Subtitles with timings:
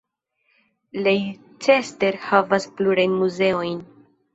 [1.09, 3.83] Leicester havas plurajn muzeojn.